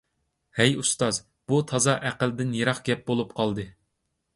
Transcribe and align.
ھەي 0.59 0.73
ئۇستاز، 0.83 1.21
بۇ 1.53 1.61
تازا 1.73 1.97
ئەقىلدىن 2.11 2.59
يىراق 2.63 2.81
گەپ 2.91 3.09
بولۇپ 3.13 3.41
قالدى. 3.43 3.73